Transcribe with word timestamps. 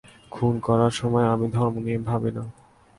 খুন 0.31 0.53
করার 0.59 0.93
সময় 0.99 1.27
আমি 1.33 1.47
ধর্ম 1.55 1.75
নিয়ে 1.85 1.99
ভাবি 2.07 2.31
না। 2.31 2.43